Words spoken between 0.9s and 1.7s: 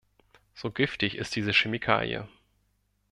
ist diese